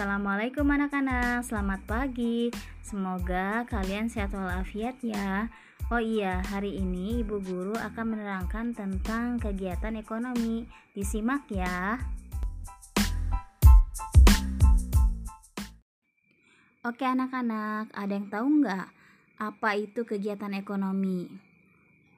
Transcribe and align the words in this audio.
Assalamualaikum 0.00 0.64
anak-anak, 0.64 1.44
selamat 1.44 1.84
pagi. 1.84 2.48
Semoga 2.80 3.68
kalian 3.68 4.08
sehat 4.08 4.32
walafiat 4.32 4.96
ya. 5.04 5.52
Oh 5.92 6.00
iya, 6.00 6.40
hari 6.40 6.80
ini 6.80 7.20
Ibu 7.20 7.36
Guru 7.44 7.76
akan 7.76 8.16
menerangkan 8.16 8.72
tentang 8.72 9.36
kegiatan 9.36 9.92
ekonomi. 10.00 10.64
Disimak 10.96 11.44
ya. 11.52 12.00
Oke 16.80 17.04
anak-anak, 17.04 17.92
ada 17.92 18.12
yang 18.16 18.32
tahu 18.32 18.64
nggak 18.64 18.88
apa 19.36 19.70
itu 19.76 20.08
kegiatan 20.08 20.56
ekonomi? 20.56 21.28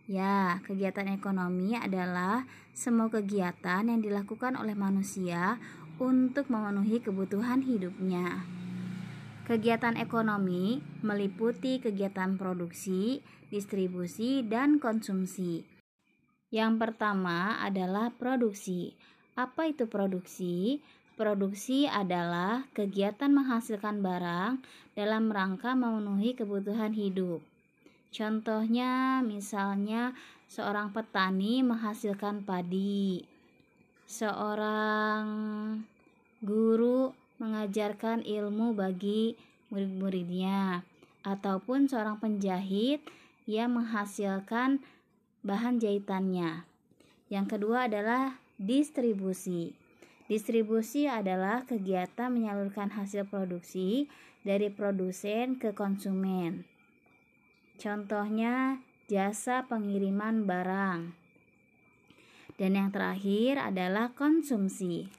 Ya, 0.06 0.62
kegiatan 0.62 1.10
ekonomi 1.10 1.74
adalah 1.74 2.46
semua 2.70 3.10
kegiatan 3.10 3.90
yang 3.90 3.98
dilakukan 3.98 4.54
oleh 4.54 4.78
manusia 4.78 5.58
untuk 6.02 6.50
memenuhi 6.50 6.98
kebutuhan 6.98 7.62
hidupnya. 7.62 8.42
Kegiatan 9.46 9.94
ekonomi 9.94 10.82
meliputi 11.06 11.78
kegiatan 11.78 12.34
produksi, 12.34 13.22
distribusi, 13.54 14.42
dan 14.42 14.82
konsumsi. 14.82 15.62
Yang 16.50 16.72
pertama 16.82 17.62
adalah 17.62 18.10
produksi. 18.10 18.98
Apa 19.38 19.70
itu 19.70 19.86
produksi? 19.86 20.82
Produksi 21.14 21.86
adalah 21.86 22.66
kegiatan 22.74 23.30
menghasilkan 23.30 24.02
barang 24.02 24.58
dalam 24.98 25.30
rangka 25.30 25.78
memenuhi 25.78 26.34
kebutuhan 26.34 26.92
hidup. 26.92 27.38
Contohnya, 28.12 29.24
misalnya 29.24 30.12
seorang 30.50 30.92
petani 30.92 31.64
menghasilkan 31.64 32.44
padi, 32.44 33.24
seorang 34.12 35.24
guru 36.44 37.16
mengajarkan 37.40 38.20
ilmu 38.20 38.76
bagi 38.76 39.40
murid-muridnya 39.72 40.84
ataupun 41.24 41.88
seorang 41.88 42.20
penjahit 42.20 43.00
yang 43.48 43.72
menghasilkan 43.72 44.84
bahan 45.40 45.80
jahitannya. 45.80 46.68
Yang 47.32 47.46
kedua 47.56 47.88
adalah 47.88 48.36
distribusi. 48.60 49.72
Distribusi 50.28 51.08
adalah 51.08 51.64
kegiatan 51.64 52.28
menyalurkan 52.28 52.92
hasil 52.92 53.24
produksi 53.24 54.12
dari 54.44 54.68
produsen 54.68 55.56
ke 55.56 55.72
konsumen. 55.72 56.68
Contohnya 57.80 58.76
jasa 59.08 59.64
pengiriman 59.64 60.44
barang. 60.44 61.21
Dan 62.62 62.78
yang 62.78 62.94
terakhir 62.94 63.58
adalah 63.58 64.14
konsumsi. 64.14 65.10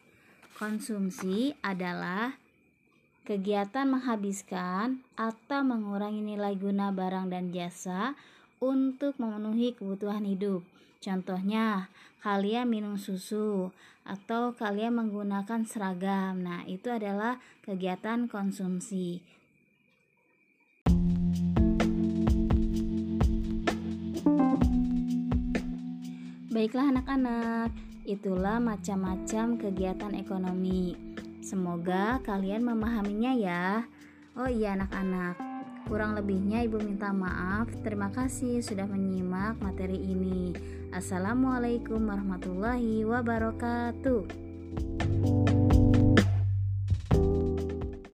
Konsumsi 0.56 1.52
adalah 1.60 2.40
kegiatan 3.28 3.84
menghabiskan 3.84 5.04
atau 5.20 5.60
mengurangi 5.68 6.24
nilai 6.24 6.56
guna 6.56 6.96
barang 6.96 7.28
dan 7.28 7.52
jasa 7.52 8.16
untuk 8.64 9.20
memenuhi 9.20 9.76
kebutuhan 9.76 10.24
hidup. 10.24 10.64
Contohnya, 11.04 11.92
kalian 12.24 12.72
minum 12.72 12.96
susu 12.96 13.76
atau 14.08 14.56
kalian 14.56 15.04
menggunakan 15.04 15.68
seragam. 15.68 16.48
Nah, 16.48 16.64
itu 16.64 16.88
adalah 16.96 17.44
kegiatan 17.68 18.32
konsumsi. 18.32 19.20
Baiklah 26.54 26.94
anak-anak, 26.94 27.74
Itulah 28.04 28.60
macam-macam 28.60 29.56
kegiatan 29.56 30.12
ekonomi. 30.12 30.92
Semoga 31.40 32.20
kalian 32.20 32.68
memahaminya 32.68 33.32
ya. 33.32 33.88
Oh 34.36 34.52
iya 34.52 34.76
anak-anak, 34.76 35.40
kurang 35.88 36.14
lebihnya 36.20 36.68
ibu 36.68 36.84
minta 36.84 37.16
maaf. 37.16 37.72
Terima 37.80 38.12
kasih 38.12 38.60
sudah 38.60 38.84
menyimak 38.86 39.56
materi 39.64 39.96
ini. 39.96 40.52
Assalamualaikum 40.92 42.04
warahmatullahi 42.04 43.08
wabarakatuh. 43.08 44.53